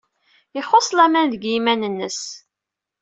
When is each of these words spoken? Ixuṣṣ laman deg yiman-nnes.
Ixuṣṣ 0.59 0.89
laman 0.97 1.27
deg 1.33 1.43
yiman-nnes. 1.51 2.19